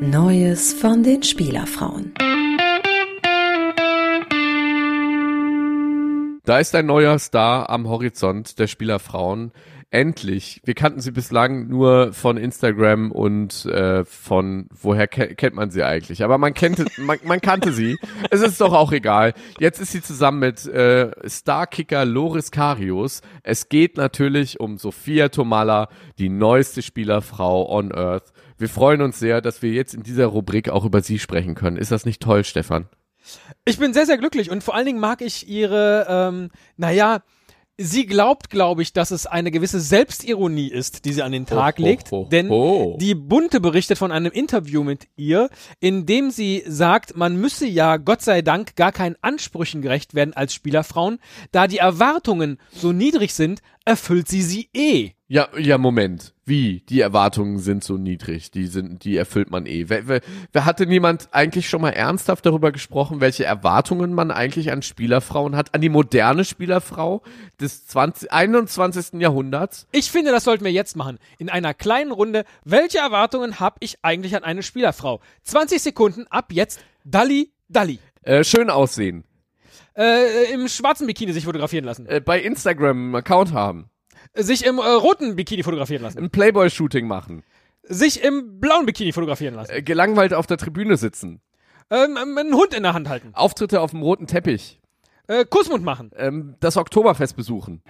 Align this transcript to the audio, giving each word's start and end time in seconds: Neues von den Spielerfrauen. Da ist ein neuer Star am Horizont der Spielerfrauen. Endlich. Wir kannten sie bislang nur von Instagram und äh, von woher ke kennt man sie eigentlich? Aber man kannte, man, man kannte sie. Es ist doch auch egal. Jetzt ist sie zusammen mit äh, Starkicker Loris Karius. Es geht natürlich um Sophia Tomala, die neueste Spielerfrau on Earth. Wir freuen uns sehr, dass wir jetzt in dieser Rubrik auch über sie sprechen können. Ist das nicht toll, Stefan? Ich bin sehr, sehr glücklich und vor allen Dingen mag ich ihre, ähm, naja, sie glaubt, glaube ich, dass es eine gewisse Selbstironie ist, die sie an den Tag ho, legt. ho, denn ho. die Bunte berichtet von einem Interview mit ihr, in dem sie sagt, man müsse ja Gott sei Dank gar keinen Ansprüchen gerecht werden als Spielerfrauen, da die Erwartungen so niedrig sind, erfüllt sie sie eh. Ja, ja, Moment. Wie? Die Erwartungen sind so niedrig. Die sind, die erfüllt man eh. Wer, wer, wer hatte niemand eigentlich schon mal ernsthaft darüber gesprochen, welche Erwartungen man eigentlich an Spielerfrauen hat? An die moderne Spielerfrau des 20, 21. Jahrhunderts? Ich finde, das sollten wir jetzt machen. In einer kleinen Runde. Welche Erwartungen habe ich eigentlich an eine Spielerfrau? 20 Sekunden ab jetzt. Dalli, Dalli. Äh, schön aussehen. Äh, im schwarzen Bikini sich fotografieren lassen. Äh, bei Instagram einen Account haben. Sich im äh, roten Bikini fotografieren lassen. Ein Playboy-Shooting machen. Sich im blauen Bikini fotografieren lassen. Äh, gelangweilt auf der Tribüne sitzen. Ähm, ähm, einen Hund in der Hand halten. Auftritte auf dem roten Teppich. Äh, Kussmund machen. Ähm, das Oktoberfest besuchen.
Neues 0.00 0.72
von 0.72 1.02
den 1.04 1.22
Spielerfrauen. 1.22 2.14
Da 6.44 6.58
ist 6.58 6.74
ein 6.74 6.86
neuer 6.86 7.18
Star 7.18 7.70
am 7.70 7.88
Horizont 7.88 8.58
der 8.58 8.66
Spielerfrauen. 8.66 9.52
Endlich. 9.90 10.60
Wir 10.64 10.74
kannten 10.74 11.00
sie 11.00 11.12
bislang 11.12 11.68
nur 11.68 12.12
von 12.12 12.36
Instagram 12.36 13.12
und 13.12 13.64
äh, 13.66 14.04
von 14.04 14.68
woher 14.70 15.06
ke 15.06 15.34
kennt 15.34 15.54
man 15.54 15.70
sie 15.70 15.82
eigentlich? 15.82 16.24
Aber 16.24 16.38
man 16.38 16.54
kannte, 16.54 16.86
man, 16.98 17.18
man 17.24 17.40
kannte 17.40 17.72
sie. 17.72 17.96
Es 18.30 18.40
ist 18.40 18.60
doch 18.60 18.72
auch 18.72 18.92
egal. 18.92 19.34
Jetzt 19.58 19.80
ist 19.80 19.92
sie 19.92 20.02
zusammen 20.02 20.40
mit 20.40 20.66
äh, 20.66 21.10
Starkicker 21.28 22.04
Loris 22.04 22.50
Karius. 22.50 23.20
Es 23.42 23.68
geht 23.68 23.96
natürlich 23.96 24.58
um 24.60 24.78
Sophia 24.78 25.28
Tomala, 25.28 25.88
die 26.18 26.28
neueste 26.28 26.82
Spielerfrau 26.82 27.70
on 27.70 27.92
Earth. 27.92 28.32
Wir 28.58 28.68
freuen 28.68 29.02
uns 29.02 29.18
sehr, 29.18 29.40
dass 29.40 29.62
wir 29.62 29.72
jetzt 29.72 29.94
in 29.94 30.02
dieser 30.02 30.26
Rubrik 30.26 30.68
auch 30.68 30.84
über 30.84 31.02
sie 31.02 31.18
sprechen 31.18 31.54
können. 31.54 31.76
Ist 31.76 31.92
das 31.92 32.04
nicht 32.04 32.22
toll, 32.22 32.44
Stefan? 32.44 32.88
Ich 33.64 33.78
bin 33.78 33.94
sehr, 33.94 34.06
sehr 34.06 34.18
glücklich 34.18 34.50
und 34.50 34.62
vor 34.62 34.74
allen 34.74 34.86
Dingen 34.86 35.00
mag 35.00 35.22
ich 35.22 35.48
ihre, 35.48 36.06
ähm, 36.08 36.50
naja, 36.76 37.22
sie 37.76 38.06
glaubt, 38.06 38.50
glaube 38.50 38.82
ich, 38.82 38.92
dass 38.92 39.10
es 39.10 39.26
eine 39.26 39.50
gewisse 39.50 39.80
Selbstironie 39.80 40.68
ist, 40.68 41.04
die 41.04 41.12
sie 41.12 41.22
an 41.22 41.32
den 41.32 41.46
Tag 41.46 41.78
ho, 41.78 41.82
legt. 41.82 42.10
ho, 42.10 42.28
denn 42.30 42.48
ho. 42.48 42.96
die 43.00 43.14
Bunte 43.14 43.60
berichtet 43.60 43.98
von 43.98 44.12
einem 44.12 44.32
Interview 44.32 44.84
mit 44.84 45.08
ihr, 45.16 45.48
in 45.80 46.06
dem 46.06 46.30
sie 46.30 46.62
sagt, 46.66 47.16
man 47.16 47.36
müsse 47.36 47.66
ja 47.66 47.96
Gott 47.96 48.22
sei 48.22 48.42
Dank 48.42 48.76
gar 48.76 48.92
keinen 48.92 49.16
Ansprüchen 49.22 49.82
gerecht 49.82 50.14
werden 50.14 50.34
als 50.34 50.54
Spielerfrauen, 50.54 51.18
da 51.52 51.66
die 51.66 51.78
Erwartungen 51.78 52.58
so 52.72 52.92
niedrig 52.92 53.34
sind, 53.34 53.60
erfüllt 53.84 54.28
sie 54.28 54.42
sie 54.42 54.68
eh. 54.74 55.12
Ja, 55.34 55.48
ja, 55.58 55.78
Moment. 55.78 56.32
Wie? 56.44 56.84
Die 56.88 57.00
Erwartungen 57.00 57.58
sind 57.58 57.82
so 57.82 57.96
niedrig. 57.96 58.52
Die 58.52 58.68
sind, 58.68 59.02
die 59.02 59.16
erfüllt 59.16 59.50
man 59.50 59.66
eh. 59.66 59.88
Wer, 59.88 60.06
wer, 60.06 60.20
wer 60.52 60.64
hatte 60.64 60.86
niemand 60.86 61.28
eigentlich 61.32 61.68
schon 61.68 61.80
mal 61.80 61.90
ernsthaft 61.90 62.46
darüber 62.46 62.70
gesprochen, 62.70 63.20
welche 63.20 63.44
Erwartungen 63.44 64.14
man 64.14 64.30
eigentlich 64.30 64.70
an 64.70 64.82
Spielerfrauen 64.82 65.56
hat? 65.56 65.74
An 65.74 65.80
die 65.80 65.88
moderne 65.88 66.44
Spielerfrau 66.44 67.24
des 67.60 67.84
20, 67.88 68.30
21. 68.30 69.20
Jahrhunderts? 69.20 69.88
Ich 69.90 70.08
finde, 70.08 70.30
das 70.30 70.44
sollten 70.44 70.64
wir 70.64 70.70
jetzt 70.70 70.94
machen. 70.94 71.18
In 71.38 71.50
einer 71.50 71.74
kleinen 71.74 72.12
Runde. 72.12 72.44
Welche 72.62 72.98
Erwartungen 72.98 73.58
habe 73.58 73.78
ich 73.80 73.96
eigentlich 74.02 74.36
an 74.36 74.44
eine 74.44 74.62
Spielerfrau? 74.62 75.20
20 75.42 75.82
Sekunden 75.82 76.28
ab 76.28 76.52
jetzt. 76.52 76.78
Dalli, 77.02 77.50
Dalli. 77.68 77.98
Äh, 78.22 78.44
schön 78.44 78.70
aussehen. 78.70 79.24
Äh, 79.96 80.52
im 80.52 80.68
schwarzen 80.68 81.08
Bikini 81.08 81.32
sich 81.32 81.44
fotografieren 81.44 81.84
lassen. 81.84 82.06
Äh, 82.06 82.20
bei 82.20 82.40
Instagram 82.40 83.06
einen 83.06 83.16
Account 83.16 83.52
haben. 83.52 83.90
Sich 84.34 84.64
im 84.64 84.78
äh, 84.78 84.82
roten 84.82 85.36
Bikini 85.36 85.62
fotografieren 85.62 86.02
lassen. 86.02 86.18
Ein 86.18 86.30
Playboy-Shooting 86.30 87.06
machen. 87.06 87.44
Sich 87.82 88.22
im 88.22 88.58
blauen 88.60 88.86
Bikini 88.86 89.12
fotografieren 89.12 89.54
lassen. 89.54 89.72
Äh, 89.72 89.82
gelangweilt 89.82 90.34
auf 90.34 90.46
der 90.46 90.56
Tribüne 90.56 90.96
sitzen. 90.96 91.40
Ähm, 91.90 92.18
ähm, 92.20 92.36
einen 92.36 92.54
Hund 92.54 92.74
in 92.74 92.82
der 92.82 92.94
Hand 92.94 93.08
halten. 93.08 93.30
Auftritte 93.34 93.80
auf 93.80 93.92
dem 93.92 94.02
roten 94.02 94.26
Teppich. 94.26 94.80
Äh, 95.28 95.44
Kussmund 95.44 95.84
machen. 95.84 96.10
Ähm, 96.16 96.56
das 96.60 96.76
Oktoberfest 96.76 97.36
besuchen. 97.36 97.82